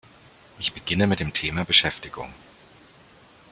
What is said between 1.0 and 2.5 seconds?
mit dem Thema Beschäftigung.